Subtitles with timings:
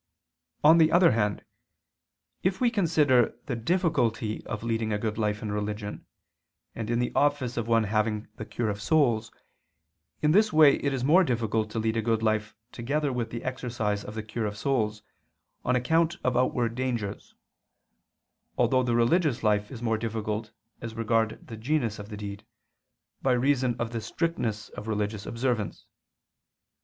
[0.63, 1.45] On the other hand,
[2.41, 6.07] if we consider the difficulty of leading a good life in religion,
[6.73, 9.31] and in the office of one having the cure of souls,
[10.19, 13.43] in this way it is more difficult to lead a good life together with the
[13.43, 15.03] exercise of the cure of souls,
[15.63, 17.35] on account of outward dangers:
[18.57, 20.49] although the religious life is more difficult
[20.81, 22.43] as regards the genus of the deed,
[23.21, 25.85] by reason of the strictness of religious observance.